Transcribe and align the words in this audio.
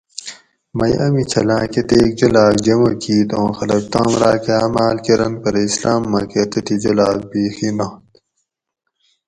مئی 0.77 0.93
امی 1.03 1.23
چھلاۤں 1.31 1.65
کۤتیک 1.73 2.09
جولاۤگ 2.19 2.55
جمع 2.65 2.91
کیت 3.01 3.29
اوں 3.37 3.49
خلق 3.57 3.81
تام 3.93 4.11
راۤکہ 4.21 4.55
عماۤل 4.65 4.97
کۤرنت 5.05 5.35
پرہ 5.41 5.61
اسلام 5.67 6.01
ماۤکہ 6.11 6.43
تتھی 6.51 6.75
جولاگ 6.83 7.19
بیخی 7.31 7.69
نات 7.77 8.03